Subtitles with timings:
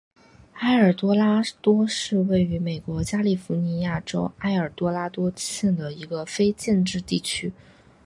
[0.53, 7.53] 埃尔多拉多是位于美国加利福尼亚州埃尔多拉多县的一个非建制地区。